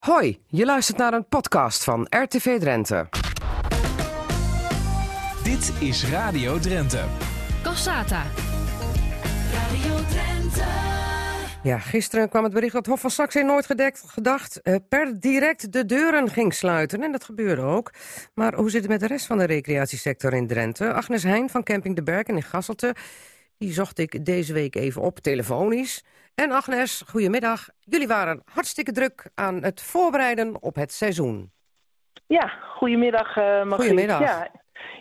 Hoi, 0.00 0.42
je 0.46 0.64
luistert 0.64 0.98
naar 0.98 1.12
een 1.12 1.26
podcast 1.28 1.84
van 1.84 2.06
RTV 2.10 2.58
Drenthe. 2.58 3.08
Dit 5.44 5.72
is 5.80 6.10
Radio 6.10 6.58
Drenthe. 6.58 7.04
Cassata. 7.62 8.22
Radio 9.52 9.94
Drenthe. 10.08 10.64
Ja, 11.62 11.78
gisteren 11.78 12.28
kwam 12.28 12.44
het 12.44 12.52
bericht 12.52 12.72
dat 12.72 12.86
Hof 12.86 13.00
van 13.00 13.10
Saxe 13.10 13.42
nooit 13.42 13.66
gedekt, 13.66 14.02
gedacht 14.06 14.62
eh, 14.62 14.74
per 14.88 15.20
direct 15.20 15.72
de 15.72 15.86
deuren 15.86 16.28
ging 16.28 16.54
sluiten. 16.54 17.02
En 17.02 17.12
dat 17.12 17.24
gebeurde 17.24 17.62
ook. 17.62 17.92
Maar 18.34 18.54
hoe 18.54 18.70
zit 18.70 18.80
het 18.80 18.90
met 18.90 19.00
de 19.00 19.06
rest 19.06 19.26
van 19.26 19.38
de 19.38 19.44
recreatiesector 19.44 20.32
in 20.32 20.46
Drenthe? 20.46 20.92
Agnes 20.92 21.22
Heijn 21.22 21.50
van 21.50 21.62
Camping 21.62 21.96
de 21.96 22.02
Berken 22.02 22.36
in 22.36 22.42
Gasselte, 22.42 22.94
die 23.60 23.72
zocht 23.72 23.98
ik 23.98 24.24
deze 24.24 24.52
week 24.52 24.74
even 24.74 25.02
op 25.02 25.18
telefonisch. 25.18 26.04
En 26.34 26.50
Agnes, 26.50 27.02
goedemiddag. 27.06 27.68
Jullie 27.80 28.06
waren 28.06 28.42
hartstikke 28.52 28.92
druk 28.92 29.30
aan 29.34 29.62
het 29.62 29.82
voorbereiden 29.82 30.62
op 30.62 30.74
het 30.74 30.92
seizoen. 30.92 31.50
Ja, 32.26 32.52
goedemiddag 32.76 33.36
uh, 33.36 33.44
Margriet. 33.44 33.70
Goedemiddag. 33.70 34.20
Ja, 34.20 34.48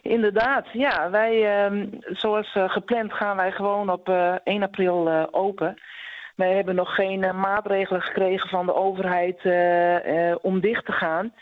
inderdaad. 0.01 0.65
Ja, 0.73 1.09
wij, 1.09 1.63
ehm, 1.63 1.87
zoals 2.01 2.53
eh, 2.55 2.69
gepland 2.69 3.13
gaan 3.13 3.35
wij 3.35 3.51
gewoon 3.51 3.89
op 3.89 4.09
eh, 4.09 4.35
1 4.43 4.63
april 4.63 5.09
eh, 5.09 5.23
open. 5.31 5.81
Wij 6.35 6.55
hebben 6.55 6.75
nog 6.75 6.95
geen 6.95 7.19
maatregelen 7.19 8.01
gekregen 8.01 8.49
van 8.49 8.65
de 8.65 8.73
overheid 8.73 9.41
om 10.41 10.59
dicht 10.59 10.85
te 10.85 10.91
gaan. 10.91 11.33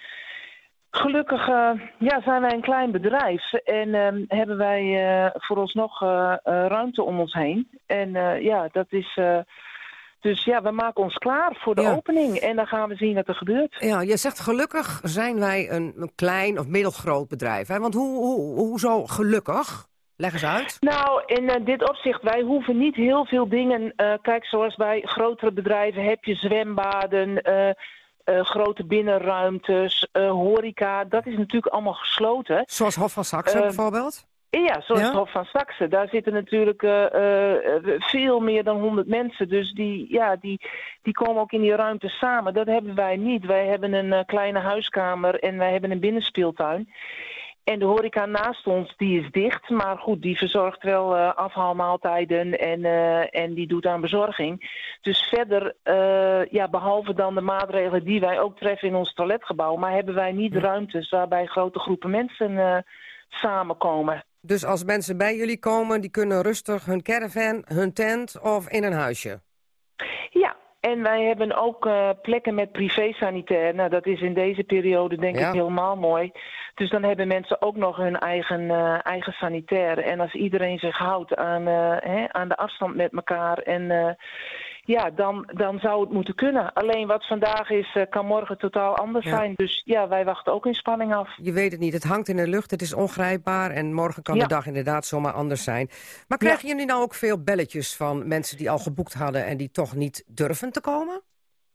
Gelukkig 0.97 1.47
eh, 1.47 1.71
ja, 1.97 2.21
zijn 2.21 2.41
wij 2.41 2.53
een 2.53 2.61
klein 2.61 2.91
bedrijf 2.91 3.53
en 3.53 3.93
ehm, 3.93 4.23
hebben 4.27 4.57
wij 4.57 4.83
eh 5.07 5.31
vooralsnog 5.33 6.01
eh, 6.01 6.33
ruimte 6.43 7.03
om 7.03 7.19
ons 7.19 7.33
heen. 7.33 7.67
En 7.85 8.11
ja, 8.41 8.67
dat 8.71 8.85
is... 8.89 9.19
dus 10.19 10.43
ja, 10.43 10.61
we 10.61 10.71
maken 10.71 11.03
ons 11.03 11.13
klaar 11.15 11.55
voor 11.59 11.75
de 11.75 11.81
Ja. 11.81 11.93
opening 11.93 12.35
en 12.35 12.55
dan 12.55 12.67
gaan 12.67 12.89
we 12.89 12.95
zien 12.95 13.15
wat 13.15 13.27
er 13.27 13.35
gebeurt. 13.35 13.75
Ja, 13.79 14.01
je 14.01 14.17
zegt 14.17 14.39
gelukkig 14.39 14.99
zijn 15.03 15.39
wij 15.39 15.69
een, 15.71 15.93
een 15.97 16.11
klein 16.15 16.59
of 16.59 16.67
middelgroot 16.67 17.27
bedrijf. 17.27 17.67
Hè? 17.67 17.79
Want 17.79 17.93
hoe, 17.93 18.17
hoe, 18.17 18.55
hoezo 18.59 19.05
gelukkig? 19.05 19.85
Leg 20.15 20.33
eens 20.33 20.45
uit. 20.45 20.77
Nou, 20.79 21.23
in 21.25 21.63
dit 21.65 21.89
opzicht, 21.89 22.21
wij 22.21 22.41
hoeven 22.41 22.77
niet 22.77 22.95
heel 22.95 23.25
veel 23.25 23.49
dingen. 23.49 23.93
kijk, 24.21 24.45
zoals 24.45 24.75
bij 24.75 25.01
grotere 25.03 25.51
bedrijven 25.51 26.03
heb 26.03 26.23
je 26.23 26.35
zwembaden, 26.35 27.41
eh, 28.27 28.45
grote 28.45 28.85
binnenruimtes, 28.85 30.07
eh, 30.11 30.29
horeca. 30.29 31.03
Dat 31.03 31.25
is 31.25 31.37
natuurlijk 31.37 31.73
allemaal 31.73 31.93
gesloten. 31.93 32.63
Zoals 32.65 32.95
Hof 32.95 33.13
van 33.13 33.23
Saxe 33.23 33.55
Eh, 33.55 33.61
bijvoorbeeld. 33.61 34.25
Ja, 34.49 34.81
zoals 34.81 35.01
Ja? 35.01 35.07
het 35.07 35.15
Hof 35.15 35.31
van 35.31 35.45
Saxe. 35.45 35.87
Daar 35.87 36.07
zitten 36.09 36.33
natuurlijk 36.33 36.83
eh, 36.83 37.05
veel 37.99 38.39
meer 38.39 38.63
dan 38.63 38.79
100 38.79 39.07
mensen. 39.07 39.49
Dus 39.49 39.71
die, 39.73 40.05
ja, 40.09 40.35
die, 40.35 40.61
die 41.01 41.13
komen 41.13 41.41
ook 41.41 41.51
in 41.51 41.61
die 41.61 41.75
ruimte 41.75 42.07
samen. 42.09 42.53
Dat 42.53 42.67
hebben 42.67 42.95
wij 42.95 43.15
niet. 43.17 43.45
Wij 43.45 43.65
hebben 43.65 43.93
een 43.93 44.25
kleine 44.25 44.59
huiskamer 44.59 45.39
en 45.39 45.57
wij 45.57 45.71
hebben 45.71 45.91
een 45.91 45.99
binnenspeeltuin. 45.99 46.89
En 47.73 47.79
de 47.79 47.85
horeca 47.85 48.25
naast 48.25 48.67
ons, 48.67 48.93
die 48.97 49.21
is 49.21 49.31
dicht. 49.31 49.69
Maar 49.69 49.97
goed, 49.97 50.21
die 50.21 50.37
verzorgt 50.37 50.83
wel 50.83 51.15
eh, 51.15 51.35
afhaalmaaltijden 51.35 52.59
en, 52.59 52.85
eh, 52.85 53.41
en 53.43 53.53
die 53.53 53.67
doet 53.67 53.85
aan 53.85 54.01
bezorging. 54.01 54.69
Dus 55.01 55.19
verder, 55.19 55.75
eh, 55.83 56.45
ja, 56.45 56.69
behalve 56.69 57.13
dan 57.13 57.35
de 57.35 57.41
maatregelen 57.41 58.03
die 58.03 58.19
wij 58.19 58.39
ook 58.39 58.57
treffen 58.57 58.87
in 58.87 58.95
ons 58.95 59.13
toiletgebouw... 59.13 59.75
maar 59.75 59.91
hebben 59.91 60.15
wij 60.15 60.31
niet 60.31 60.55
ruimtes 60.55 61.09
waarbij 61.09 61.45
grote 61.45 61.79
groepen 61.79 62.09
mensen 62.09 62.85
samenkomen. 63.29 64.23
Dus 64.41 64.65
als 64.65 64.83
mensen 64.83 65.17
bij 65.17 65.35
jullie 65.35 65.59
komen, 65.59 66.01
die 66.01 66.11
kunnen 66.11 66.41
rustig 66.41 66.85
hun 66.85 67.01
caravan, 67.01 67.63
hun 67.65 67.93
tent 67.93 68.39
of 68.41 68.69
in 68.69 68.83
een 68.83 68.93
huisje. 68.93 69.39
En 70.79 71.03
wij 71.03 71.23
hebben 71.23 71.55
ook 71.57 71.85
eh, 71.85 72.09
plekken 72.21 72.55
met 72.55 72.71
privé-sanitair. 72.71 73.75
Nou, 73.75 73.89
dat 73.89 74.05
is 74.05 74.21
in 74.21 74.33
deze 74.33 74.63
periode 74.63 75.17
denk 75.17 75.39
Ja. 75.39 75.47
ik 75.47 75.53
helemaal 75.53 75.95
mooi. 75.95 76.31
Dus 76.75 76.89
dan 76.89 77.03
hebben 77.03 77.27
mensen 77.27 77.61
ook 77.61 77.75
nog 77.75 77.97
hun 77.97 78.17
eigen, 78.19 78.69
eh, 78.69 79.05
eigen 79.05 79.33
sanitair. 79.33 79.99
En 79.99 80.19
als 80.19 80.33
iedereen 80.33 80.79
zich 80.79 80.97
houdt 80.97 81.35
aan, 81.35 81.67
eh, 81.67 81.95
hè, 81.99 82.33
aan 82.33 82.47
de 82.47 82.57
afstand 82.57 82.95
met 82.95 83.11
elkaar... 83.13 83.57
En, 83.57 84.15
ja, 84.87 85.09
dan, 85.09 85.49
dan 85.53 85.79
zou 85.79 86.01
het 86.01 86.11
moeten 86.11 86.35
kunnen. 86.35 86.73
Alleen 86.73 87.07
wat 87.07 87.27
vandaag 87.27 87.69
is, 87.69 87.95
eh, 87.95 88.03
kan 88.09 88.25
morgen 88.25 88.57
totaal 88.57 88.95
anders 88.97 89.25
Ja. 89.25 89.35
zijn. 89.35 89.53
Dus 89.55 89.81
ja, 89.85 90.07
wij 90.07 90.25
wachten 90.25 90.53
ook 90.53 90.65
in 90.65 90.73
spanning 90.73 91.13
af. 91.15 91.29
Je 91.41 91.51
weet 91.51 91.71
het 91.71 91.79
niet, 91.79 91.93
het 91.93 92.03
hangt 92.03 92.27
in 92.27 92.35
de 92.35 92.47
lucht, 92.47 92.71
het 92.71 92.81
is 92.81 92.93
ongrijpbaar... 92.93 93.71
en 93.71 93.93
morgen 93.93 94.23
kan 94.23 94.35
Ja. 94.35 94.41
de 94.41 94.47
dag 94.47 94.65
inderdaad 94.67 95.05
zomaar 95.05 95.33
anders 95.33 95.63
zijn. 95.63 95.89
Maar 96.27 96.37
krijgen 96.37 96.67
jullie 96.67 96.85
nou 96.85 97.01
ook 97.01 97.13
veel 97.13 97.43
belletjes 97.43 97.95
van 97.95 98.27
mensen 98.27 98.57
die 98.57 98.69
al 98.69 98.77
geboekt 98.77 99.13
hadden... 99.13 99.45
en 99.45 99.57
die 99.57 99.71
toch 99.71 99.95
niet 99.95 100.23
durven 100.27 100.71
te 100.71 100.81
komen? 100.81 101.21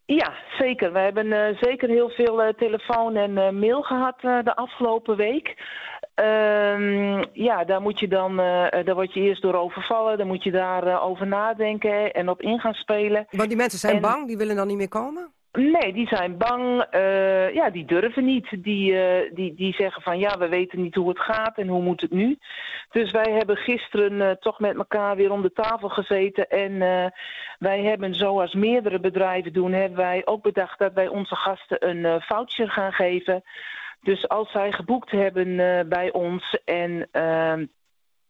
Ja, 0.07 0.33
zeker. 0.59 0.93
We 0.93 0.99
hebben 0.99 1.33
eh, 1.33 1.57
zeker 1.61 1.89
heel 1.89 2.09
veel 2.11 2.43
eh, 2.43 2.55
telefoon 2.55 3.17
en 3.17 3.59
mail 3.59 3.83
gehad 3.83 4.17
eh, 4.21 4.39
de 4.45 4.57
afgelopen 4.57 5.17
week. 5.17 5.57
Ehm, 6.15 7.25
ja, 7.33 7.65
daar 7.65 7.81
moet 7.81 8.01
je 8.01 8.09
dan, 8.09 8.41
eh, 8.41 8.73
eh, 8.73 8.87
daar 8.87 8.95
word 8.95 9.13
je 9.15 9.21
eerst 9.21 9.43
door 9.43 9.55
overvallen, 9.55 10.19
dan 10.19 10.27
moet 10.27 10.43
je 10.45 10.51
daarover 10.51 11.01
over 11.01 11.27
nadenken 11.27 12.13
en 12.13 12.29
op 12.29 12.43
in 12.43 12.59
gaan 12.59 12.75
spelen. 12.75 13.27
Want 13.31 13.49
die 13.49 13.57
mensen 13.57 13.79
zijn 13.79 13.95
En- 13.95 14.01
bang, 14.01 14.27
die 14.27 14.37
willen 14.37 14.57
dan 14.57 14.67
niet 14.67 14.77
meer 14.77 14.89
komen? 14.89 15.33
Nee, 15.53 15.93
die 15.93 16.07
zijn 16.07 16.37
bang. 16.39 16.83
eh, 16.91 17.55
ja, 17.55 17.71
die 17.71 17.85
durven 17.85 18.25
niet. 18.25 18.63
Die, 18.63 18.99
eh, 19.01 19.31
die, 19.35 19.55
die 19.55 19.75
zeggen 19.75 20.03
van 20.03 20.19
ja, 20.19 20.39
we 20.39 20.49
weten 20.49 20.83
niet 20.83 20.95
hoe 20.95 21.09
het 21.09 21.19
gaat 21.21 21.59
en 21.59 21.69
hoe 21.69 21.83
moet 21.83 22.01
het 22.01 22.11
nu. 22.11 22.39
Dus 22.91 23.11
wij 23.11 23.33
hebben 23.33 23.57
gisteren 23.57 24.21
eh, 24.21 24.31
toch 24.31 24.59
met 24.61 24.77
elkaar 24.77 25.17
weer 25.17 25.31
om 25.33 25.43
de 25.43 25.53
tafel 25.53 25.89
gezeten. 25.89 26.49
En 26.49 26.83
eh, 26.83 27.07
wij 27.59 27.81
hebben, 27.83 28.15
zoals 28.15 28.55
meerdere 28.55 29.01
bedrijven 29.01 29.53
doen, 29.53 29.73
hebben 29.73 29.99
wij 29.99 30.23
ook 30.25 30.43
bedacht 30.43 30.79
dat 30.79 30.93
wij 30.93 31.09
onze 31.09 31.37
gasten 31.37 31.89
een 31.89 32.05
eh, 32.05 32.15
voucher 32.21 32.71
gaan 32.71 32.93
geven. 32.93 33.43
Dus 34.03 34.29
als 34.29 34.51
zij 34.51 34.73
geboekt 34.73 35.11
hebben 35.11 35.61
eh, 35.61 35.85
bij 35.87 36.13
ons 36.13 36.59
en 36.65 37.09
ehm, 37.11 37.67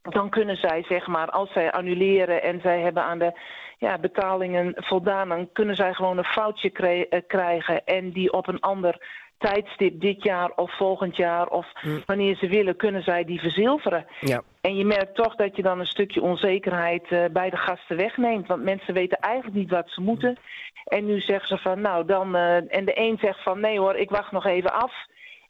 dan 0.02 0.30
kunnen 0.30 0.56
zij, 0.56 0.84
zeg 0.88 1.06
maar, 1.06 1.30
als 1.30 1.52
zij 1.52 1.72
annuleren 1.72 2.42
en 2.42 2.60
zij 2.60 2.80
hebben 2.80 3.02
aan 3.02 3.18
de 3.18 3.32
ja, 3.78 3.98
betalingen 3.98 4.74
voldaan, 4.76 5.28
dan 5.28 5.52
kunnen 5.52 5.76
zij 5.76 5.94
gewoon 5.94 6.18
een 6.18 6.24
foutje 6.24 6.70
eh, 6.70 7.20
krijgen 7.26 7.84
en 7.84 8.10
die 8.10 8.32
op 8.32 8.48
een 8.48 8.60
ander 8.60 9.20
tijdstip 9.38 10.00
dit 10.00 10.22
jaar 10.22 10.50
of 10.56 10.76
volgend 10.76 11.16
jaar 11.16 11.46
of 11.46 11.66
Mm. 11.82 12.02
wanneer 12.06 12.36
ze 12.36 12.48
willen, 12.48 12.76
kunnen 12.76 13.02
zij 13.02 13.24
die 13.24 13.40
verzilveren. 13.40 14.06
Ja. 14.20 14.42
En 14.60 14.76
je 14.76 14.84
merkt 14.84 15.14
toch 15.14 15.34
dat 15.34 15.56
je 15.56 15.62
dan 15.62 15.80
een 15.80 15.86
stukje 15.86 16.22
onzekerheid 16.22 17.04
eh, 17.08 17.24
bij 17.32 17.50
de 17.50 17.56
gasten 17.56 17.96
wegneemt. 17.96 18.46
Want 18.46 18.62
mensen 18.62 18.94
weten 18.94 19.18
eigenlijk 19.18 19.56
niet 19.56 19.70
wat 19.70 19.90
ze 19.90 20.00
moeten. 20.00 20.36
En 20.84 21.06
nu 21.06 21.20
zeggen 21.20 21.48
ze 21.48 21.62
van 21.62 21.80
nou 21.80 22.04
dan. 22.06 22.34
en 22.36 22.84
de 22.84 22.98
een 23.00 23.18
zegt 23.20 23.42
van 23.42 23.60
nee 23.60 23.78
hoor, 23.78 23.96
ik 23.96 24.10
wacht 24.10 24.32
nog 24.32 24.46
even 24.46 24.72
af. 24.72 24.92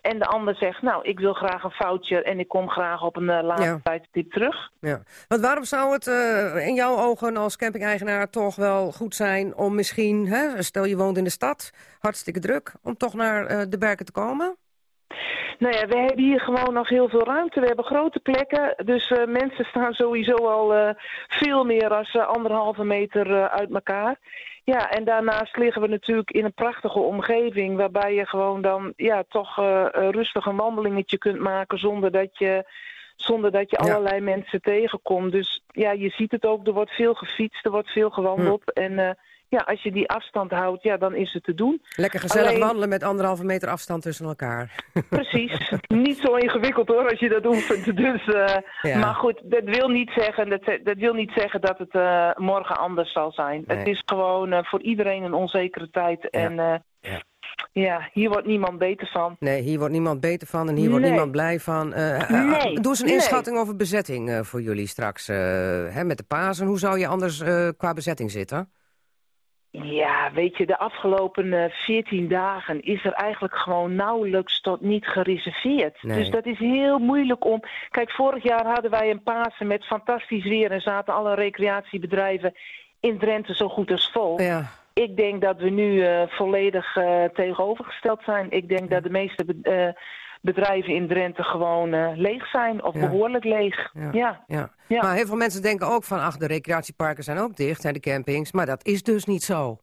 En 0.03 0.19
de 0.19 0.27
ander 0.27 0.55
zegt 0.55 0.83
nou, 0.83 1.05
ik 1.05 1.19
wil 1.19 1.33
graag 1.33 1.63
een 1.65 1.71
foutje 1.71 2.23
en 2.23 2.39
ik 2.39 2.49
kom 2.49 2.69
graag 2.69 3.03
op 3.03 3.17
een 3.17 3.31
eh, 3.31 3.43
later 3.43 3.65
Ja. 3.65 3.81
tijdstip 3.83 4.33
terug. 4.33 4.71
Ja. 4.81 5.03
Want 5.29 5.41
waarom 5.41 5.65
zou 5.65 5.93
het 5.93 6.07
eh, 6.07 6.67
in 6.67 6.75
jouw 6.75 6.97
ogen 6.99 7.37
als 7.37 7.57
camping-eigenaar 7.57 8.31
toch 8.31 8.57
wel 8.57 8.93
goed 8.93 9.15
zijn... 9.15 9.57
om 9.57 9.75
misschien, 9.75 10.27
hè, 10.27 10.63
stel 10.63 10.85
je 10.85 10.97
woont 10.97 11.17
in 11.17 11.25
de 11.25 11.31
stad, 11.31 11.71
hartstikke 11.99 12.41
druk... 12.41 12.73
om 12.83 12.97
toch 12.97 13.15
naar 13.15 13.47
eh, 13.47 13.61
de 13.69 13.79
berken 13.79 14.05
te 14.07 14.13
komen? 14.13 14.57
Nou 15.59 15.75
ja, 15.75 15.87
we 15.87 15.97
hebben 15.99 16.25
hier 16.25 16.41
gewoon 16.41 16.75
nog 16.75 16.89
heel 16.89 17.09
veel 17.09 17.25
ruimte. 17.25 17.61
We 17.61 17.67
hebben 17.67 17.85
grote 17.85 18.21
plekken. 18.21 18.75
Dus 18.85 19.11
eh, 19.11 19.27
mensen 19.27 19.65
staan 19.65 19.93
sowieso 19.93 20.35
al 20.35 20.75
eh, 20.75 20.91
veel 21.29 21.65
meer 21.65 21.89
dan 21.89 22.27
anderhalve 22.27 22.85
meter 22.85 23.31
eh, 23.31 23.45
uit 23.45 23.73
elkaar. 23.75 24.17
Ja, 24.65 24.91
en 24.91 25.05
daarnaast 25.05 25.57
liggen 25.57 25.83
we 25.83 25.89
natuurlijk 25.89 26.31
in 26.31 26.45
een 26.45 26.53
prachtige 26.55 26.99
omgeving. 26.99 27.77
Waarbij 27.77 28.15
je 28.15 28.27
gewoon 28.27 28.63
dan 28.63 28.93
ja, 28.97 29.25
toch 29.29 29.59
eh, 29.59 29.85
eh, 29.95 30.09
rustig 30.11 30.47
een 30.47 30.57
wandelingetje 30.57 31.19
kunt 31.19 31.39
maken 31.39 31.79
zonder 31.79 32.11
dat 32.11 32.39
je. 32.39 32.65
Zonder 33.17 33.51
dat 33.51 33.71
je 33.71 33.77
Ja. 33.85 33.93
allerlei 33.95 34.21
mensen 34.21 34.61
tegenkomt. 34.61 35.33
Dus 35.33 35.63
ja, 35.67 35.91
je 35.93 36.09
ziet 36.09 36.31
het 36.31 36.47
ook. 36.47 36.67
Er 36.67 36.73
wordt 36.73 36.91
veel 36.91 37.15
gefietst, 37.15 37.65
er 37.65 37.71
wordt 37.71 37.91
veel 37.91 38.11
gewandeld. 38.11 38.73
En 38.73 38.99
eh, 38.99 39.11
ja, 39.53 39.59
als 39.67 39.83
je 39.83 39.93
die 39.93 40.09
afstand 40.09 40.51
houdt, 40.51 40.83
ja, 40.83 40.97
dan 40.97 41.15
is 41.15 41.33
het 41.33 41.45
te 41.45 41.55
doen. 41.55 41.83
Lekker 41.97 42.21
gezellig 42.21 42.49
Alleen- 42.49 42.61
wandelen 42.61 42.89
met 42.89 43.03
anderhalve 43.03 43.45
meter 43.45 43.69
afstand 43.69 44.03
tussen 44.03 44.27
elkaar. 44.27 44.85
Precies. 45.09 45.73
niet 45.89 46.19
zo 46.19 46.35
ingewikkeld 46.35 46.89
hoor 46.89 47.09
als 47.11 47.19
je 47.19 47.29
dat 47.29 47.47
oefent. 47.47 47.97
Dus, 47.97 48.25
eh, 48.35 48.55
Ja. 48.83 48.99
Maar 48.99 49.15
goed, 49.15 49.41
dat 49.45 49.65
wil 49.65 49.89
niet 49.89 50.11
zeggen 50.15 50.49
dat, 50.51 50.61
dat, 50.85 50.97
wil 50.97 51.15
niet 51.15 51.33
zeggen 51.35 51.61
dat 51.61 51.79
het 51.79 51.91
eh, 51.95 52.31
morgen 52.37 52.79
anders 52.79 53.13
zal 53.13 53.33
zijn. 53.33 53.65
Nee. 53.67 53.79
Het 53.79 53.87
is 53.87 54.03
gewoon 54.05 54.53
eh, 54.53 54.65
voor 54.65 54.83
iedereen 54.83 55.23
een 55.23 55.35
onzekere 55.35 55.91
tijd. 55.91 56.31
En 56.31 56.59
eh, 56.59 56.75
Ja. 57.01 57.23
ja, 57.73 58.09
hier 58.13 58.29
wordt 58.29 58.47
niemand 58.47 58.79
beter 58.79 59.07
van. 59.07 59.37
Nee, 59.39 59.61
hier 59.63 59.79
wordt 59.79 59.93
niemand 59.93 60.21
beter 60.21 60.49
van 60.49 60.69
en 60.69 60.77
hier 60.77 60.91
wordt 60.91 61.05
niemand 61.05 61.31
blij 61.31 61.61
van. 61.61 61.89
Nee, 61.89 62.81
Doe 62.81 62.91
eens 62.91 63.01
een 63.01 63.07
nee. 63.07 63.15
inschatting 63.15 63.59
over 63.59 63.77
bezetting 63.77 64.31
eh, 64.31 64.41
voor 64.43 64.63
jullie 64.63 64.87
straks. 64.87 65.29
eh, 65.29 65.37
hè, 65.95 66.05
met 66.05 66.17
de 66.19 66.25
Pasen, 66.29 66.67
hoe 66.67 66.79
zou 66.79 66.99
je 66.99 67.07
anders 67.07 67.41
eh, 67.41 67.69
qua 67.77 67.93
bezetting 67.93 68.31
zitten? 68.31 68.71
Ja, 69.73 70.33
weet 70.33 70.57
je, 70.57 70.67
de 70.67 70.79
afgelopen 70.79 71.53
eh, 71.53 71.71
14 71.71 72.29
dagen 72.29 72.83
is 72.83 73.05
er 73.05 73.13
eigenlijk 73.13 73.55
gewoon 73.55 73.95
nauwelijks 73.95 74.61
tot 74.61 74.81
niet 74.81 75.07
gereserveerd. 75.07 76.03
Nee. 76.03 76.19
Dus 76.19 76.31
dat 76.31 76.47
is 76.47 76.59
heel 76.59 76.99
moeilijk 76.99 77.45
om. 77.45 77.63
Kijk, 77.91 78.11
vorig 78.11 78.43
jaar 78.43 78.67
hadden 78.67 78.91
wij 78.91 79.11
een 79.11 79.23
Pasen 79.23 79.67
met 79.67 79.85
fantastisch 79.85 80.45
weer 80.45 80.71
en 80.71 80.81
zaten 80.81 81.15
alle 81.15 81.35
recreatiebedrijven 81.35 82.55
in 83.01 83.19
Drenthe 83.19 83.55
zo 83.55 83.69
goed 83.69 83.91
als 83.91 84.11
vol. 84.13 84.41
Ja, 84.41 84.71
Ik 84.93 85.17
denk 85.17 85.41
dat 85.43 85.59
we 85.59 85.71
nu 85.71 86.05
eh, 86.05 86.23
volledig 86.29 86.97
eh, 86.97 87.25
tegenovergesteld 87.25 88.23
zijn. 88.25 88.51
Ik 88.51 88.69
denk 88.69 88.91
dat 88.91 89.03
de 89.03 89.11
meeste 89.11 89.45
eh, 89.63 89.89
bedrijven 90.43 90.95
in 90.95 91.09
Drenthe 91.09 91.43
gewoon 91.43 91.93
eh, 91.93 92.11
leeg 92.15 92.47
zijn 92.51 92.85
of 92.85 92.95
Ja. 92.95 93.01
behoorlijk 93.01 93.45
leeg. 93.45 93.91
Ja. 93.93 94.09
Ja. 94.13 94.45
Ja. 94.47 94.71
Ja. 94.89 95.03
Maar 95.03 95.15
heel 95.15 95.27
veel 95.27 95.37
mensen 95.37 95.63
denken 95.63 95.87
ook 95.89 96.05
van, 96.05 96.19
ach, 96.21 96.37
de 96.37 96.47
recreatieparken 96.47 97.25
zijn 97.25 97.39
ook 97.39 97.57
dicht 97.57 97.85
en 97.85 97.93
de 97.93 98.01
campings. 98.01 98.53
Maar 98.53 98.67
dat 98.67 98.87
is 98.87 99.03
dus 99.03 99.25
niet 99.25 99.43
zo. 99.43 99.79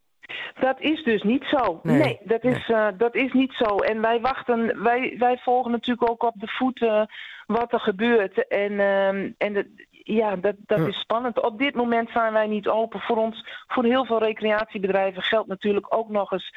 Dat 0.60 0.80
is 0.80 1.04
dus 1.04 1.24
niet 1.24 1.44
zo. 1.44 1.80
Nee. 1.84 1.98
Nee, 1.98 2.20
dat, 2.24 2.44
is, 2.44 2.70
eh, 2.70 2.88
dat 2.98 3.16
is 3.16 3.34
niet 3.34 3.54
zo. 3.54 3.76
En 3.76 4.02
wij 4.02 4.20
wachten, 4.22 4.84
wij, 4.84 5.16
wij 5.18 5.38
volgen 5.38 5.72
natuurlijk 5.72 6.10
ook 6.12 6.24
op 6.24 6.34
de 6.38 6.48
voet 6.48 6.82
eh, 6.82 7.02
wat 7.46 7.74
er 7.74 7.80
gebeurt. 7.80 8.48
En, 8.48 8.80
ehm, 8.80 9.32
en 9.38 9.54
de- 9.54 9.88
ja, 10.04 10.36
dat, 10.36 10.56
dat 10.60 10.88
is 10.88 11.00
spannend. 11.00 11.42
Op 11.44 11.58
dit 11.60 11.76
moment 11.76 12.10
zijn 12.10 12.34
wij 12.34 12.48
niet 12.48 12.68
open. 12.68 13.00
Voor 13.00 13.18
ons, 13.18 13.46
voor 13.68 13.84
heel 13.86 14.06
veel 14.06 14.20
recreatiebedrijven 14.24 15.22
geldt 15.24 15.48
natuurlijk 15.48 15.96
ook 15.96 16.10
nog 16.10 16.32
eens 16.32 16.54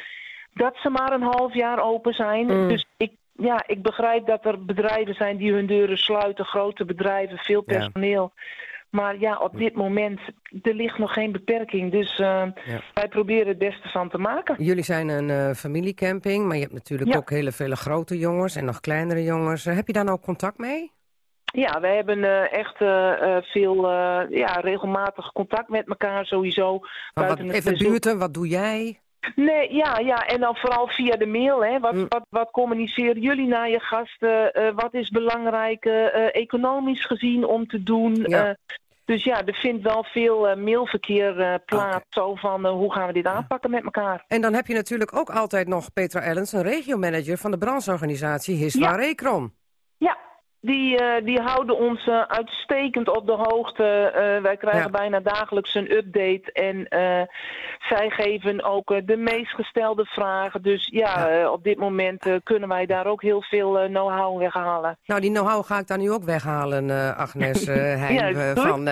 dat 0.54 0.76
ze 0.76 0.90
maar 0.90 1.12
een 1.12 1.22
half 1.36 1.54
jaar 1.54 1.82
open 1.82 2.12
zijn. 2.14 2.46
Mm. 2.46 2.68
Dus 2.68 2.86
ik, 2.96 3.12
ja, 3.32 3.62
ik 3.66 3.82
begrijp 3.82 4.26
dat 4.26 4.44
er 4.44 4.64
bedrijven 4.64 5.14
zijn 5.14 5.36
die 5.36 5.52
hun 5.52 5.66
deuren 5.66 5.98
sluiten, 5.98 6.44
grote 6.44 6.84
bedrijven, 6.84 7.38
veel 7.38 7.62
Ja. 7.66 7.78
personeel. 7.78 8.32
Maar 8.90 9.18
ja, 9.18 9.38
op 9.38 9.56
dit 9.58 9.74
moment, 9.74 10.20
er 10.62 10.74
ligt 10.74 10.98
nog 10.98 11.12
geen 11.12 11.32
beperking. 11.32 11.90
Dus 11.92 12.10
eh, 12.18 12.42
Ja. 12.64 12.80
wij 12.94 13.08
proberen 13.08 13.46
het 13.48 13.58
beste 13.58 13.88
van 13.88 14.08
te 14.08 14.18
maken. 14.18 14.64
Jullie 14.64 14.84
zijn 14.84 15.08
een 15.08 15.30
eh, 15.30 15.50
familiecamping, 15.54 16.46
maar 16.46 16.56
je 16.56 16.62
hebt 16.62 16.74
natuurlijk 16.74 17.10
Ja. 17.12 17.16
ook 17.16 17.30
hele 17.30 17.52
vele 17.52 17.76
grote 17.76 18.18
jongens 18.18 18.56
en 18.56 18.64
nog 18.64 18.80
kleinere 18.80 19.22
jongens. 19.22 19.66
Eh, 19.66 19.74
heb 19.74 19.86
je 19.86 19.92
daar 19.92 20.04
nou 20.04 20.18
contact 20.20 20.58
mee? 20.58 20.92
Ja, 21.44 21.80
wij 21.80 21.96
hebben 21.96 22.50
echt 22.50 22.76
veel, 23.52 23.90
ja, 24.30 24.52
regelmatig 24.60 25.32
contact 25.32 25.68
met 25.68 25.88
elkaar 25.88 26.26
sowieso. 26.26 26.80
Wat, 27.14 27.38
even 27.38 27.78
buurten, 27.78 28.18
wat 28.18 28.34
doe 28.34 28.48
jij? 28.48 29.00
Nee, 29.34 29.74
ja, 29.74 29.98
ja, 29.98 30.26
en 30.26 30.40
dan 30.40 30.56
vooral 30.56 30.86
via 30.88 31.16
de 31.16 31.26
mail. 31.26 31.64
Hè. 31.64 31.78
Wat, 31.80 31.92
Mm. 31.92 32.06
wat, 32.08 32.26
wat 32.28 32.50
communiceren 32.50 33.20
jullie 33.20 33.46
naar 33.46 33.70
je 33.70 33.80
gasten? 33.80 34.52
Eh, 34.52 34.72
wat 34.74 34.94
is 34.94 35.08
belangrijk 35.10 35.84
eh, 35.84 36.06
eh, 36.06 36.28
economisch 36.32 37.04
gezien 37.04 37.44
om 37.44 37.66
te 37.66 37.82
doen? 37.82 38.14
Ja. 38.26 38.56
Dus 39.04 39.24
ja, 39.24 39.44
er 39.46 39.54
vindt 39.54 39.82
wel 39.82 40.04
veel 40.04 40.56
mailverkeer 40.56 41.60
plaats. 41.66 42.04
Zo 42.08 42.34
van, 42.34 42.66
hoe 42.66 42.92
gaan 42.92 43.06
we 43.06 43.12
dit 43.12 43.26
aanpakken 43.26 43.70
met 43.70 43.84
elkaar? 43.84 44.24
En 44.28 44.40
dan 44.40 44.54
heb 44.54 44.66
je 44.66 44.74
natuurlijk 44.74 45.16
ook 45.16 45.30
altijd 45.30 45.68
nog 45.68 45.92
Petra 45.92 46.20
Ellens, 46.20 46.52
een 46.52 46.62
regiomanager 46.62 47.38
van 47.38 47.50
de 47.50 47.58
brancheorganisatie 47.58 48.56
Hiswa 48.56 48.90
Ja. 48.90 48.96
Recron. 48.96 49.52
Ja, 49.96 50.16
die, 50.62 50.96
eh, 50.98 51.24
die 51.24 51.40
houden 51.40 51.76
ons 51.78 52.06
eh, 52.06 52.20
uitstekend 52.22 53.08
op 53.16 53.26
de 53.26 53.32
hoogte. 53.32 53.84
Eh, 53.84 54.42
wij 54.42 54.56
krijgen 54.56 54.80
Ja. 54.82 54.98
bijna 54.98 55.20
dagelijks 55.20 55.74
een 55.74 55.92
update. 55.92 56.52
En 56.52 56.86
zij 57.88 58.10
geven 58.10 58.64
ook 58.64 59.06
de 59.06 59.16
meest 59.16 59.54
gestelde 59.54 60.04
vragen. 60.04 60.62
Dus 60.62 60.88
ja, 60.92 61.28
Ja. 61.28 61.50
op 61.50 61.64
dit 61.64 61.78
moment 61.78 62.26
kunnen 62.44 62.68
wij 62.68 62.86
daar 62.86 63.06
ook 63.06 63.22
heel 63.22 63.42
veel 63.42 63.72
know-how 63.86 64.38
weghalen. 64.38 64.98
Nou, 65.06 65.20
die 65.20 65.30
know-how 65.30 65.64
ga 65.64 65.78
ik 65.78 65.86
daar 65.86 65.98
nu 65.98 66.10
ook 66.10 66.24
weghalen, 66.24 67.16
Agnes 67.16 67.66
Heijn. 68.02 68.34
Ja, 68.36 68.54
van, 68.54 68.84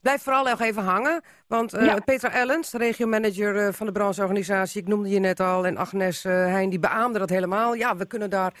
blijf 0.00 0.22
vooral 0.22 0.44
nog 0.44 0.60
even 0.60 0.82
hangen. 0.82 1.22
Want. 1.48 2.00
Petra 2.04 2.32
Ellens, 2.32 2.70
de 2.70 2.78
regiomanager 2.78 3.72
van 3.74 3.86
de 3.86 3.92
brancheorganisatie, 3.92 4.80
ik 4.80 4.88
noemde 4.88 5.08
je 5.08 5.18
net 5.18 5.40
al, 5.40 5.66
en 5.66 5.76
Agnes 5.76 6.22
Heijn, 6.22 6.70
die 6.70 6.78
beaamde 6.78 7.18
dat 7.18 7.28
helemaal. 7.30 7.74
Ja, 7.74 7.96
we 7.96 8.06
kunnen 8.06 8.30
daar 8.30 8.52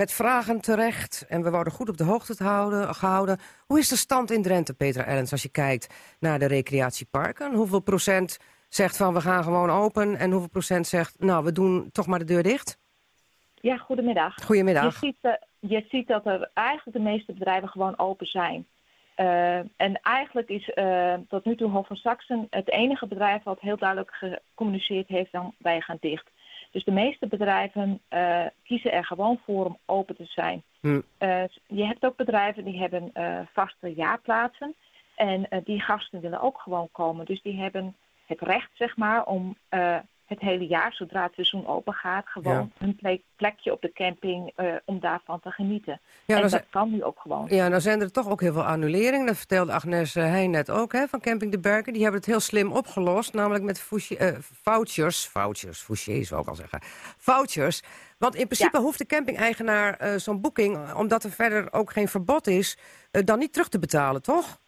met 0.00 0.12
vragen 0.12 0.60
terecht 0.60 1.26
en 1.28 1.42
we 1.42 1.50
worden 1.50 1.72
goed 1.72 1.88
op 1.88 1.96
de 1.96 2.04
hoogte 2.04 2.34
te 2.36 2.44
houden, 2.44 2.94
gehouden. 2.94 3.38
Hoe 3.66 3.78
is 3.78 3.88
de 3.88 3.96
stand 3.96 4.30
in 4.30 4.42
Drenthe, 4.42 4.74
Petra 4.74 5.04
Ellens, 5.04 5.32
als 5.32 5.42
je 5.42 5.48
kijkt 5.48 6.16
naar 6.20 6.38
de 6.38 6.46
recreatieparken? 6.46 7.54
Hoeveel 7.54 7.80
procent 7.80 8.38
zegt 8.68 8.96
van 8.96 9.14
we 9.14 9.20
gaan 9.20 9.44
gewoon 9.44 9.70
open 9.70 10.16
en 10.16 10.30
hoeveel 10.30 10.48
procent 10.48 10.86
zegt 10.86 11.14
nou 11.18 11.44
we 11.44 11.52
doen 11.52 11.90
toch 11.92 12.06
maar 12.06 12.18
de 12.18 12.24
deur 12.24 12.42
dicht? 12.42 12.78
Ja, 13.54 13.76
goedemiddag. 13.76 14.36
Je 14.36 14.44
Goedemiddag. 14.44 14.98
ziet, 14.98 15.16
eh, 15.20 15.32
je 15.58 15.84
ziet 15.88 16.08
dat 16.08 16.26
er 16.26 16.50
eigenlijk 16.54 16.96
de 16.96 17.04
meeste 17.04 17.32
bedrijven 17.32 17.68
gewoon 17.68 17.98
open 17.98 18.26
zijn. 18.26 18.66
Eh, 19.14 19.56
en 19.56 20.00
eigenlijk 20.02 20.48
is 20.48 20.70
eh, 20.70 21.14
tot 21.28 21.44
nu 21.44 21.56
toe 21.56 21.70
Hof 21.70 21.86
van 21.86 21.96
Saxen 21.96 22.46
het 22.50 22.70
enige 22.70 23.06
bedrijf 23.06 23.42
wat 23.42 23.60
heel 23.60 23.76
duidelijk 23.76 24.10
gecommuniceerd 24.14 25.08
heeft 25.08 25.32
dan 25.32 25.54
wij 25.58 25.80
gaan 25.80 25.98
dicht. 26.00 26.30
Dus 26.70 26.84
de 26.84 26.90
meeste 26.90 27.26
bedrijven 27.26 28.00
eh, 28.08 28.46
kiezen 28.62 28.92
er 28.92 29.04
gewoon 29.04 29.40
voor 29.44 29.64
om 29.64 29.78
open 29.86 30.16
te 30.16 30.24
zijn. 30.24 30.62
Hm. 30.80 31.00
Eh, 31.18 31.44
je 31.66 31.84
hebt 31.84 32.04
ook 32.04 32.16
bedrijven 32.16 32.64
die 32.64 32.78
hebben 32.78 33.10
eh, 33.12 33.40
vaste 33.52 33.94
jaarplaatsen. 33.94 34.74
En 35.14 35.48
die 35.64 35.80
gasten 35.80 36.20
willen 36.20 36.40
ook 36.40 36.58
gewoon 36.58 36.88
komen. 36.92 37.26
Dus 37.26 37.42
die 37.42 37.60
hebben 37.60 37.96
het 38.26 38.40
recht, 38.40 38.70
zeg 38.74 38.96
maar, 38.96 39.24
om 39.24 39.56
het 40.30 40.40
hele 40.40 40.66
jaar, 40.66 40.92
zodra 40.92 41.22
het 41.22 41.34
seizoen 41.34 41.66
open 41.66 41.92
gaat, 41.92 42.26
gewoon 42.28 42.72
hun 42.78 42.96
plek- 42.96 43.22
plekje 43.36 43.72
op 43.72 43.80
de 43.80 43.92
camping 43.92 44.52
eh, 44.56 44.74
om 44.84 45.00
daarvan 45.00 45.40
te 45.40 45.50
genieten. 45.50 46.00
Ja, 46.26 46.36
en 46.36 46.48
dat 46.48 46.64
kan 46.70 46.90
nu 46.90 47.02
ook 47.02 47.18
gewoon. 47.18 47.46
Ja, 47.48 47.68
nou 47.68 47.80
zijn 47.80 48.00
er 48.00 48.12
toch 48.12 48.28
ook 48.28 48.40
heel 48.40 48.52
veel 48.52 48.64
annuleringen. 48.64 49.26
Dat 49.26 49.36
vertelde 49.36 49.72
Agnes 49.72 50.16
eh, 50.16 50.24
Heijn 50.24 50.50
net 50.50 50.70
ook, 50.70 50.92
hè, 50.92 51.06
van 51.08 51.20
Camping 51.20 51.52
de 51.52 51.58
Berken. 51.58 51.92
Die 51.92 52.02
hebben 52.02 52.20
het 52.20 52.30
heel 52.30 52.40
slim 52.40 52.72
opgelost, 52.72 53.34
namelijk 53.34 53.64
met 53.64 53.78
eh, 53.78 54.28
vouchers. 54.40 55.26
Vouchers, 55.26 55.80
fouchers 55.80 56.28
zou 56.28 56.40
ik 56.40 56.48
al 56.48 56.54
zeggen. 56.54 56.78
Vouchers. 57.16 57.82
Want 58.18 58.34
in 58.34 58.46
principe 58.46 58.78
hoeft 58.78 58.98
de 58.98 59.06
camping-eigenaar 59.06 60.20
zo'n 60.20 60.40
boeking... 60.40 60.92
omdat 60.92 61.24
er 61.24 61.30
verder 61.30 61.72
ook 61.72 61.92
geen 61.92 62.08
verbod 62.08 62.46
is, 62.46 62.78
dan 63.10 63.38
niet 63.38 63.52
terug 63.52 63.68
te 63.68 63.78
betalen, 63.78 64.22
toch? 64.22 64.60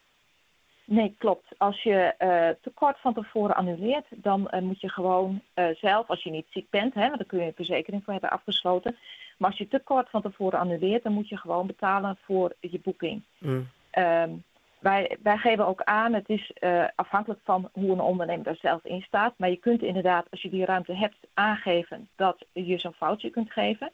Nee, 0.92 1.14
klopt. 1.18 1.58
Als 1.58 1.82
je 1.82 2.14
eh, 2.18 2.28
te 2.60 2.70
kort 2.74 2.98
van 3.00 3.14
tevoren 3.14 3.56
annuleert, 3.56 4.06
dan 4.10 4.48
eh, 4.48 4.60
moet 4.60 4.80
je 4.80 4.88
gewoon 4.88 5.40
eh, 5.54 5.66
zelf, 5.74 6.08
als 6.08 6.22
je 6.22 6.30
niet 6.30 6.46
ziek 6.50 6.70
bent, 6.70 6.94
hè, 6.94 7.06
want 7.06 7.16
daar 7.16 7.26
kun 7.26 7.38
je 7.38 7.44
een 7.44 7.52
verzekering 7.54 8.04
voor 8.04 8.12
hebben 8.12 8.30
afgesloten. 8.30 8.96
Maar 9.38 9.50
als 9.50 9.58
je 9.58 9.68
te 9.68 9.80
kort 9.84 10.10
van 10.10 10.22
tevoren 10.22 10.58
annuleert, 10.58 11.02
dan 11.02 11.12
moet 11.12 11.28
je 11.28 11.36
gewoon 11.36 11.66
betalen 11.66 12.18
voor 12.24 12.52
je 12.60 12.80
boeking. 12.82 13.22
Mm. 13.38 13.68
Ehm, 13.90 14.30
wij, 14.78 15.16
wij 15.22 15.36
geven 15.36 15.66
ook 15.66 15.82
aan, 15.82 16.12
het 16.12 16.28
is 16.28 16.52
eh, 16.52 16.84
afhankelijk 16.94 17.40
van 17.44 17.68
hoe 17.72 17.92
een 17.92 18.00
ondernemer 18.00 18.44
daar 18.44 18.56
zelf 18.60 18.84
in 18.84 19.02
staat. 19.02 19.34
Maar 19.36 19.50
je 19.50 19.56
kunt 19.56 19.82
inderdaad, 19.82 20.26
als 20.30 20.42
je 20.42 20.50
die 20.50 20.64
ruimte 20.64 20.94
hebt, 20.94 21.16
aangeven 21.34 22.08
dat 22.16 22.44
je 22.52 22.78
zo'n 22.78 22.92
foutje 22.92 23.30
kunt 23.30 23.52
geven. 23.52 23.92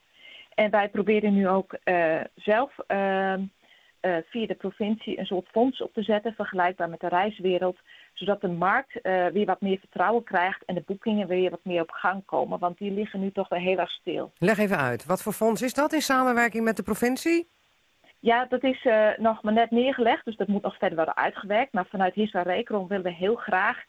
En 0.55 0.71
wij 0.71 0.89
proberen 0.89 1.35
nu 1.35 1.49
ook 1.49 1.73
eh, 1.73 2.21
zelf 2.35 2.79
eh, 4.01 4.17
via 4.31 4.47
de 4.47 4.55
provincie 4.55 5.19
een 5.19 5.27
soort 5.27 5.49
fonds 5.49 5.83
op 5.83 5.93
te 5.93 6.03
zetten, 6.03 6.35
vergelijkbaar 6.35 6.89
met 6.89 7.01
de 7.01 7.09
reiswereld. 7.09 7.79
Zodat 8.13 8.41
de 8.41 8.49
markt 8.49 9.01
eh, 9.01 9.27
weer 9.27 9.47
wat 9.47 9.61
meer 9.61 9.79
vertrouwen 9.79 10.25
krijgt 10.25 10.65
en 10.65 10.75
de 10.75 10.83
boekingen 10.87 11.27
weer 11.27 11.51
wat 11.51 11.65
meer 11.65 11.83
op 11.83 11.91
gang 11.91 12.25
komen. 12.25 12.59
Want 12.59 12.79
die 12.79 12.91
liggen 12.91 13.21
nu 13.21 13.33
toch 13.33 13.49
wel 13.49 13.59
heel 13.59 13.79
erg 13.79 13.91
stil. 13.91 14.33
Leg 14.39 14.59
even 14.59 14.79
uit, 14.79 15.07
wat 15.07 15.23
voor 15.23 15.33
fonds 15.33 15.63
is 15.63 15.75
dat 15.75 15.93
in 15.93 16.01
samenwerking 16.01 16.65
met 16.65 16.77
de 16.77 16.83
provincie? 16.83 17.49
Ja, 18.21 18.45
dat 18.45 18.63
is 18.63 18.85
eh, 18.85 19.09
nog 19.17 19.43
maar 19.43 19.53
net 19.53 19.71
neergelegd, 19.71 20.25
dus 20.25 20.37
dat 20.37 20.49
moet 20.49 20.63
nog 20.63 20.79
verder 20.79 20.97
worden 20.97 21.17
uitgewerkt. 21.17 21.73
Maar 21.73 21.87
vanuit 21.87 22.15
Hiswa 22.15 22.43
Recron 22.43 22.89
willen 22.89 23.05
we 23.05 23.13
heel 23.13 23.35
graag 23.35 23.85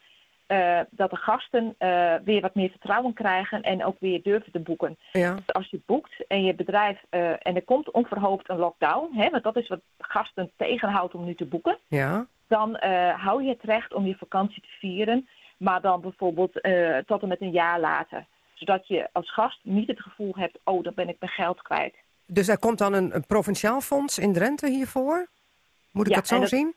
eh, 0.50 0.80
dat 0.90 1.10
de 1.10 1.16
gasten 1.16 1.74
eh, 1.78 2.14
weer 2.24 2.40
wat 2.40 2.54
meer 2.54 2.70
vertrouwen 2.70 3.12
krijgen 3.12 3.62
en 3.62 3.84
ook 3.84 3.96
weer 4.00 4.22
durven 4.22 4.52
te 4.52 4.58
boeken. 4.60 4.98
Ja, 5.12 5.34
Dus 5.34 5.52
als 5.52 5.70
je 5.70 5.80
boekt 5.86 6.26
en 6.28 6.42
je 6.44 6.54
bedrijf, 6.54 7.02
eh, 7.10 7.30
en 7.30 7.54
er 7.54 7.62
komt 7.64 7.90
onverhoopt 7.90 8.48
een 8.48 8.56
lockdown, 8.56 9.08
hè, 9.16 9.30
want 9.30 9.42
dat 9.42 9.56
is 9.56 9.68
wat 9.68 9.80
gasten 9.98 10.50
tegenhoudt 10.56 11.14
om 11.14 11.24
nu 11.24 11.34
te 11.34 11.44
boeken, 11.44 11.78
ja. 11.88 12.26
dan 12.46 12.76
hou 13.16 13.42
je 13.42 13.48
het 13.48 13.62
recht 13.62 13.94
om 13.94 14.06
je 14.06 14.14
vakantie 14.16 14.62
te 14.62 14.68
vieren, 14.78 15.28
maar 15.56 15.80
dan 15.80 16.00
bijvoorbeeld 16.00 16.52
tot 17.06 17.22
en 17.22 17.28
met 17.28 17.40
een 17.40 17.50
jaar 17.50 17.80
later. 17.80 18.26
Zodat 18.54 18.86
je 18.88 19.08
als 19.12 19.32
gast 19.32 19.58
niet 19.62 19.88
het 19.88 20.00
gevoel 20.00 20.32
hebt, 20.36 20.58
oh, 20.64 20.82
dan 20.84 20.92
ben 20.94 21.08
ik 21.08 21.16
mijn 21.20 21.32
geld 21.32 21.62
kwijt. 21.62 21.94
Dus 22.26 22.48
er 22.48 22.58
komt 22.58 22.78
dan 22.78 22.92
een, 22.92 23.14
een 23.14 23.26
provinciaal 23.26 23.80
fonds 23.80 24.18
in 24.18 24.32
Drenthe 24.32 24.68
hiervoor? 24.70 25.26
Moet 25.92 26.06
ik 26.06 26.12
Ja, 26.12 26.18
dat 26.18 26.26
zo 26.28 26.38
dat- 26.40 26.48
zien? 26.48 26.74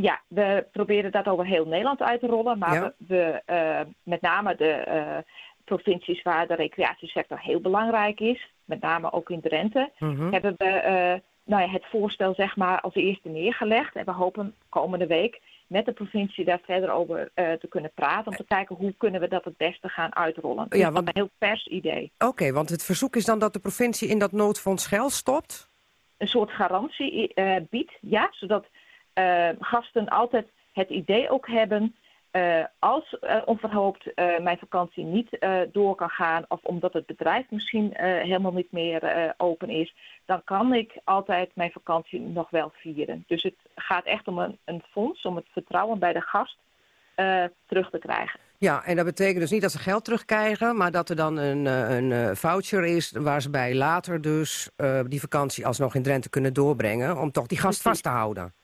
Ja, 0.00 0.20
we 0.28 0.66
proberen 0.72 1.12
dat 1.12 1.26
over 1.26 1.46
heel 1.46 1.66
Nederland 1.66 2.02
uit 2.02 2.20
te 2.20 2.26
rollen. 2.26 2.58
Maar 2.58 2.74
Ja. 2.74 2.94
we, 2.98 3.06
we, 3.14 3.42
eh, 3.44 3.80
met 4.02 4.20
name 4.20 4.54
de 4.56 4.70
eh, 4.70 5.16
provincies 5.64 6.22
waar 6.22 6.46
de 6.46 6.54
recreatiesector 6.54 7.38
heel 7.40 7.60
belangrijk 7.60 8.20
is, 8.20 8.50
met 8.64 8.80
name 8.80 9.12
ook 9.12 9.30
in 9.30 9.40
Drenthe, 9.40 9.90
Mhm. 9.98 10.32
hebben 10.32 10.54
we 10.58 10.64
eh, 10.64 11.14
nou 11.44 11.62
ja, 11.62 11.68
het 11.68 11.84
voorstel 11.90 12.34
zeg 12.34 12.56
maar 12.56 12.80
als 12.80 12.94
eerste 12.94 13.28
neergelegd. 13.28 13.94
En 13.96 14.04
we 14.04 14.10
hopen 14.12 14.54
komende 14.68 15.06
week 15.06 15.40
met 15.66 15.84
de 15.84 15.92
provincie 15.92 16.44
daar 16.44 16.60
verder 16.64 16.90
over 16.90 17.30
te 17.34 17.66
kunnen 17.68 17.90
praten. 17.94 18.26
Om 18.30 18.36
te 18.36 18.44
kijken 18.44 18.76
hoe 18.76 18.94
kunnen 18.98 19.20
we 19.20 19.28
dat 19.28 19.44
het 19.44 19.56
beste 19.56 19.88
gaan 19.88 20.14
uitrollen. 20.14 20.66
Ja, 20.68 20.76
is 20.76 20.82
nog 20.84 20.92
want- 20.92 21.06
een 21.08 21.12
heel 21.14 21.30
vers 21.38 21.66
idee. 21.66 22.10
Oké, 22.18 22.52
want 22.52 22.68
het 22.68 22.84
verzoek 22.84 23.16
is 23.16 23.24
dan 23.24 23.38
dat 23.38 23.52
de 23.52 23.58
provincie 23.58 24.08
in 24.08 24.18
dat 24.18 24.32
noodfonds 24.32 24.86
geld 24.86 25.12
stopt? 25.12 25.68
een 26.16 26.26
soort 26.28 26.50
garantie 26.50 27.34
biedt. 27.70 27.92
Ja, 28.00 28.28
zodat 28.30 28.66
eh, 29.16 29.48
gasten 29.60 30.08
altijd 30.08 30.46
het 30.72 30.88
idee 30.88 31.30
ook 31.30 31.48
hebben. 31.48 31.94
eh, 32.30 32.64
als 32.78 33.18
onverhoopt 33.44 34.14
eh, 34.14 34.38
mijn 34.38 34.58
vakantie 34.58 35.04
niet 35.04 35.38
door 35.72 35.94
kan 35.94 36.08
gaan, 36.08 36.44
of 36.48 36.60
omdat 36.62 36.92
het 36.92 37.06
bedrijf 37.06 37.50
misschien 37.50 37.92
helemaal 37.98 38.52
niet 38.52 38.72
meer 38.72 39.34
open 39.36 39.68
is, 39.68 39.94
dan 40.24 40.44
kan 40.44 40.74
ik 40.74 40.98
altijd 41.04 41.50
mijn 41.54 41.70
vakantie 41.70 42.20
nog 42.20 42.50
wel 42.50 42.72
vieren. 42.74 43.24
Dus 43.26 43.42
het 43.42 43.54
gaat 43.74 44.04
echt 44.04 44.28
om 44.28 44.38
een, 44.38 44.58
een 44.64 44.82
fonds 44.90 45.22
om 45.22 45.36
het 45.36 45.46
vertrouwen 45.52 45.98
bij 45.98 46.12
de 46.12 46.20
gast 46.20 46.58
terug 47.66 47.90
te 47.90 47.98
krijgen. 47.98 48.40
Ja, 48.58 48.84
en 48.84 48.96
dat 48.96 49.04
betekent 49.04 49.40
dus 49.40 49.50
niet 49.50 49.62
dat 49.62 49.72
ze 49.72 49.78
geld 49.78 50.04
terugkrijgen... 50.04 50.76
maar 50.76 50.90
dat 50.90 51.08
er 51.08 51.16
dan 51.16 51.36
een, 51.36 51.66
een 51.66 52.36
voucher 52.36 52.84
is 52.84 53.12
waar 53.12 53.42
ze 53.42 53.50
bij 53.50 53.74
later 53.74 54.20
dus 54.20 54.70
die 55.06 55.20
vakantie 55.20 55.66
alsnog 55.66 55.94
in 55.94 56.02
Drenthe 56.02 56.28
kunnen 56.28 56.52
doorbrengen... 56.52 57.18
om 57.18 57.30
toch 57.30 57.46
die 57.46 57.58
gast 57.58 57.82
vast 57.82 58.02
te 58.02 58.08
houden. 58.08 58.54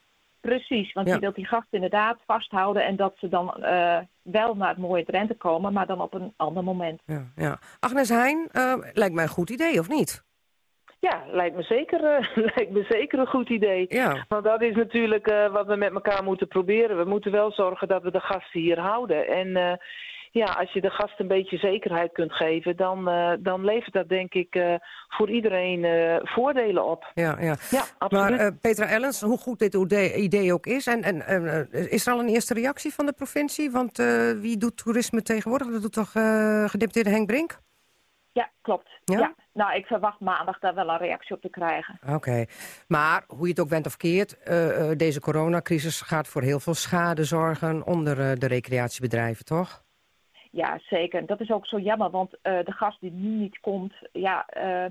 Precies, 0.42 0.92
want 0.92 1.06
Ja. 1.08 1.14
je 1.14 1.20
wilt 1.20 1.34
die 1.34 1.46
gast 1.46 1.66
inderdaad 1.70 2.18
vasthouden 2.26 2.84
en 2.84 2.96
dat 2.96 3.14
ze 3.16 3.28
dan 3.28 3.54
eh, 3.64 3.98
wel 4.22 4.54
naar 4.54 4.68
het 4.68 4.78
mooie 4.78 5.04
Drenthe 5.04 5.34
komen, 5.34 5.72
maar 5.72 5.86
dan 5.86 6.00
op 6.00 6.14
een 6.14 6.32
ander 6.36 6.64
moment. 6.64 7.00
Ja, 7.06 7.22
ja. 7.36 7.58
Agnes 7.80 8.08
Heijn, 8.08 8.48
eh, 8.52 8.74
lijkt 8.92 9.14
mij 9.14 9.24
een 9.24 9.30
goed 9.30 9.50
idee, 9.50 9.78
of 9.78 9.88
niet? 9.88 10.24
Ja, 11.00 11.22
lijkt 11.30 11.56
me 11.56 11.62
zeker, 11.62 12.04
eh, 12.04 12.36
lijkt 12.56 12.70
me 12.70 12.86
zeker 12.88 13.18
een 13.18 13.26
goed 13.26 13.48
idee. 13.48 13.84
Ja, 13.88 14.24
Want 14.28 14.44
dat 14.44 14.62
is 14.62 14.74
natuurlijk 14.74 15.26
wat 15.52 15.66
we 15.66 15.76
met 15.76 15.92
elkaar 15.92 16.24
moeten 16.24 16.48
proberen. 16.48 16.96
We 16.98 17.04
moeten 17.04 17.32
wel 17.32 17.52
zorgen 17.52 17.88
dat 17.88 18.02
we 18.02 18.10
de 18.10 18.20
gasten 18.20 18.60
hier 18.60 18.78
houden. 18.80 19.26
En 19.26 19.78
ja, 20.32 20.44
als 20.44 20.72
je 20.72 20.80
de 20.80 20.90
gasten 20.90 21.20
een 21.20 21.28
beetje 21.28 21.56
zekerheid 21.56 22.12
kunt 22.12 22.32
geven, 22.32 22.76
dan, 22.76 23.08
eh, 23.08 23.32
dan 23.38 23.64
levert 23.64 23.92
dat 23.92 24.08
denk 24.08 24.34
ik 24.34 24.54
eh, 24.54 24.74
voor 25.08 25.30
iedereen 25.30 25.84
eh, 25.84 26.16
voordelen 26.22 26.84
op. 26.84 27.10
ja, 27.14 27.36
ja. 27.40 27.56
Ja, 27.70 27.84
absoluut. 27.98 28.36
Maar 28.36 28.54
Petra 28.54 28.86
Ellens, 28.86 29.20
hoe 29.20 29.38
goed 29.38 29.58
dit 29.58 29.74
idee, 29.74 30.52
ook 30.52 30.66
is... 30.66 30.86
En, 30.86 31.02
en 31.02 31.70
is 31.70 32.06
er 32.06 32.12
al 32.12 32.20
een 32.20 32.28
eerste 32.28 32.54
reactie 32.54 32.94
van 32.94 33.06
de 33.06 33.12
provincie? 33.12 33.70
Want 33.70 33.96
wie 34.40 34.56
doet 34.56 34.76
toerisme 34.76 35.22
tegenwoordig? 35.22 35.70
Dat 35.70 35.82
doet 35.82 35.92
toch 35.92 36.10
gedeputeerde 36.70 37.10
Henk 37.10 37.26
Brink? 37.26 37.60
Ja, 38.32 38.50
klopt. 38.62 38.88
Ja? 39.04 39.18
Ja? 39.18 39.34
Nou, 39.52 39.74
ik 39.74 39.86
verwacht 39.86 40.20
maandag 40.20 40.58
daar 40.58 40.74
wel 40.74 40.88
een 40.88 40.98
reactie 40.98 41.36
op 41.36 41.42
te 41.42 41.50
krijgen. 41.50 41.98
Oké, 42.14 42.44
maar 42.88 43.24
hoe 43.26 43.44
je 43.44 43.50
het 43.50 43.60
ook 43.60 43.68
bent 43.68 43.86
of 43.86 43.96
keert... 43.96 44.36
deze 44.98 45.20
coronacrisis 45.20 46.00
gaat 46.00 46.28
voor 46.28 46.42
heel 46.42 46.60
veel 46.60 46.74
schade 46.74 47.24
zorgen... 47.24 47.86
onder 47.86 48.38
de 48.38 48.46
recreatiebedrijven, 48.46 49.44
toch? 49.44 49.82
Ja, 50.52 50.78
zeker. 50.88 51.26
Dat 51.26 51.40
is 51.40 51.50
ook 51.50 51.66
zo 51.66 51.78
jammer, 51.78 52.10
want 52.10 52.40
eh, 52.42 52.64
de 52.64 52.72
gast 52.72 53.00
die 53.00 53.12
nu 53.12 53.28
niet 53.28 53.60
komt, 53.60 53.94
ja, 54.12 54.46
eh, 54.46 54.90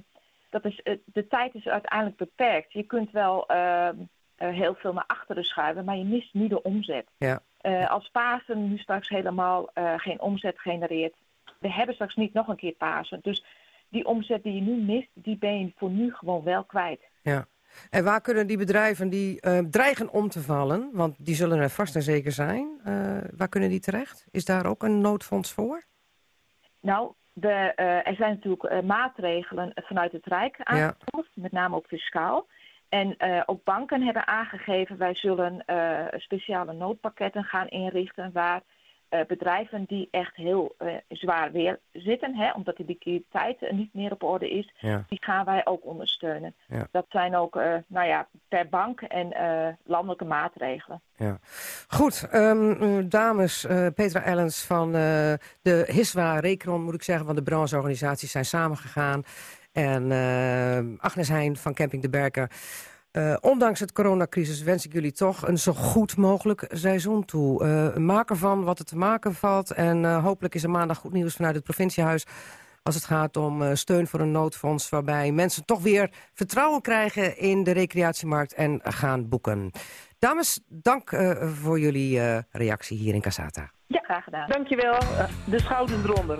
dat 0.51 0.65
is, 0.65 0.82
eh, 0.82 0.98
de 1.06 1.27
tijd 1.27 1.56
is 1.56 1.68
uiteindelijk 1.68 2.18
beperkt. 2.18 2.74
Je 2.74 2.84
kunt 2.84 3.12
wel 3.12 3.48
eh, 3.48 3.88
eh, 3.88 3.94
heel 4.36 4.75
veel 4.75 4.94
naar 4.94 5.03
achteren 5.08 5.44
schuiven, 5.44 5.86
maar 5.86 5.98
je 5.98 6.03
mist 6.03 6.34
nu 6.34 6.48
de 6.48 6.62
omzet. 6.62 7.06
Ja. 7.18 7.41
Als 7.88 8.10
Pasen 8.10 8.70
nu 8.70 8.77
straks 8.77 9.10
helemaal 9.10 9.70
geen 9.98 10.22
omzet 10.22 10.60
genereert, 10.60 11.13
we 11.60 11.72
hebben 11.72 11.96
straks 11.96 12.15
niet 12.15 12.34
nog 12.34 12.48
een 12.48 12.56
keer 12.56 12.72
Pasen. 12.72 13.20
Dus 13.22 13.46
die 13.89 14.06
omzet 14.06 14.44
die 14.44 14.53
je 14.53 14.62
nu 14.62 14.82
mist, 14.82 15.10
die 15.13 15.38
ben 15.38 15.60
je 15.60 15.72
voor 15.75 15.89
nu 15.89 16.13
gewoon 16.13 16.44
wel 16.44 16.63
kwijt. 16.63 17.01
Ja. 17.22 17.46
En 17.90 18.04
waar 18.04 18.22
kunnen 18.22 18.48
die 18.48 18.58
bedrijven 18.58 19.10
die 19.10 19.42
eh, 19.42 19.60
dreigen 19.60 20.10
om 20.10 20.30
te 20.30 20.42
vallen... 20.42 20.90
want 20.94 21.25
die 21.25 21.36
zullen 21.36 21.60
er 21.60 21.70
vast 21.70 21.96
en 21.96 22.01
zeker 22.01 22.32
zijn... 22.32 22.80
eh, 22.84 23.18
waar 23.38 23.50
kunnen 23.50 23.70
die 23.70 23.80
terecht? 23.80 24.28
Is 24.32 24.46
daar 24.46 24.66
ook 24.66 24.84
een 24.84 25.01
noodfonds 25.01 25.51
voor? 25.51 25.84
Nou, 26.82 27.13
de, 27.34 27.50
eh, 27.50 28.08
er 28.08 28.16
zijn 28.16 28.40
natuurlijk 28.42 28.86
maatregelen 28.86 29.72
vanuit 29.75 30.12
het 30.12 30.25
Rijk 30.25 30.58
Ja. 30.58 30.63
aangekondigd, 30.63 31.36
met 31.36 31.51
name 31.51 31.75
ook 31.75 31.88
fiscaal. 31.88 32.48
En 32.90 33.16
ook 33.46 33.63
banken 33.63 34.01
hebben 34.01 34.28
aangegeven, 34.28 34.98
wij 34.98 35.16
zullen 35.16 35.63
speciale 36.18 36.74
noodpakketten 36.74 37.44
gaan 37.44 37.68
inrichten 37.68 38.32
waar 38.32 38.62
eh, 39.12 39.20
bedrijven 39.27 39.84
die 39.88 40.08
echt 40.12 40.36
heel 40.36 40.75
eh, 40.77 40.94
zwaar 41.10 41.51
weer 41.51 41.80
zitten, 41.91 42.36
hè, 42.36 42.51
omdat 42.51 42.77
de 42.77 42.84
liquiditeit 42.88 43.62
eh, 43.62 43.72
niet 43.74 43.94
meer 43.94 44.12
op 44.12 44.24
orde 44.24 44.50
is, 44.50 44.74
Ja. 44.80 45.06
die 45.10 45.24
gaan 45.24 45.46
wij 45.46 45.65
ook 45.65 45.86
ondersteunen. 45.86 46.53
Ja. 46.68 46.88
Dat 46.91 47.06
zijn 47.10 47.36
ook 47.36 47.56
nou 47.88 48.08
ja, 48.08 48.27
per 48.48 48.70
bank 48.70 49.01
en 49.01 49.30
landelijke 49.84 50.25
maatregelen. 50.25 51.01
Ja. 51.15 51.39
Goed, 51.88 52.27
ehm, 52.32 52.72
eh, 52.72 52.98
dames, 53.06 53.65
Petra 53.96 54.24
Ellens 54.24 54.65
van 54.65 54.91
de 54.91 55.84
HISWA, 55.88 56.39
Recron 56.39 56.84
moet 56.84 56.94
ik 56.94 57.03
zeggen, 57.03 57.25
van 57.25 57.36
de 57.36 57.44
brancheorganisaties 57.44 58.32
zijn 58.32 58.46
samengegaan. 58.46 59.24
En 59.72 60.12
Agnes 61.00 61.27
Heijn 61.30 61.58
van 61.58 61.74
Camping 61.74 62.01
de 62.01 62.10
Berken. 62.10 62.50
Eh, 63.12 63.36
ondanks 63.41 63.80
het 63.80 63.91
coronacrisis 63.91 64.62
wens 64.62 64.86
ik 64.86 64.94
jullie 64.94 65.12
toch 65.12 65.48
een 65.48 65.58
zo 65.58 65.74
goed 65.74 66.18
mogelijk 66.18 66.65
seizoen 66.70 67.25
toe. 67.25 67.63
Eh, 67.63 67.96
maak 67.96 68.30
ervan 68.30 68.63
wat 68.63 68.80
er 68.80 68.86
te 68.86 68.98
maken 68.98 69.34
valt. 69.34 69.72
En 69.72 70.06
eh, 70.06 70.24
hopelijk 70.24 70.56
is 70.56 70.63
er 70.63 70.70
maandag 70.70 70.98
goed 70.98 71.13
nieuws 71.13 71.36
vanuit 71.36 71.56
het 71.56 71.63
provinciehuis... 71.63 72.25
als 72.84 72.96
het 72.96 73.03
gaat 73.06 73.38
om 73.38 73.75
steun 73.75 74.08
voor 74.08 74.20
een 74.20 74.32
noodfonds... 74.32 74.89
waarbij 74.89 75.32
mensen 75.32 75.65
toch 75.65 75.82
weer 75.82 76.10
vertrouwen 76.34 76.82
krijgen 76.82 77.38
in 77.38 77.63
de 77.63 77.72
recreatiemarkt 77.72 78.53
en 78.53 78.80
gaan 78.84 79.30
boeken. 79.30 79.72
Dames, 80.20 80.60
dank 80.68 81.10
voor 81.62 81.80
jullie 81.80 82.44
reactie 82.51 82.98
hier 82.98 83.13
in 83.13 83.22
Casata. 83.22 83.72
Ja, 83.88 84.00
graag 84.00 84.24
gedaan. 84.24 84.50
Dankjewel. 84.50 85.00
De 85.46 85.60
schouders 85.60 86.03
eronder. 86.03 86.39